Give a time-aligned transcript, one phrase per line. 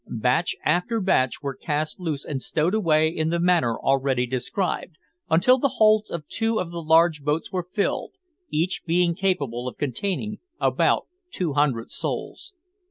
[0.09, 4.95] Batch after batch was cast loose and stowed away in the manner already described,
[5.29, 8.13] until the holds of two of the large boats were filled,
[8.49, 12.51] each being capable of containing about two hundred souls.